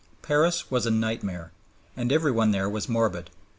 [0.23, 1.51] Paris was a nightmare,
[1.95, 3.29] and every one there was morbid.